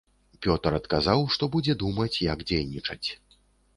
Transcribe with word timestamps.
Пётр 0.45 0.77
адказаў, 0.77 1.21
што 1.37 1.43
будзе 1.55 1.77
думаць, 1.85 2.11
як 2.33 2.39
дзейнічаць. 2.53 3.07